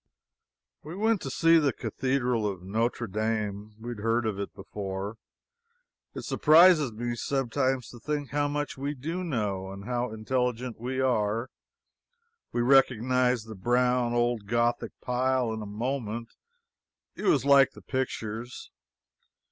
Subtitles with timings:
[0.81, 3.75] We went to see the Cathedral of Notre Dame.
[3.79, 5.17] We had heard of it before.
[6.15, 10.99] It surprises me sometimes to think how much we do know and how intelligent we
[11.01, 11.51] are.
[12.51, 16.29] We recognized the brown old Gothic pile in a moment;
[17.13, 18.71] it was like the pictures.